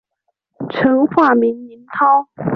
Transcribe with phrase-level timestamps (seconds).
[0.71, 2.27] 曾化名林涛。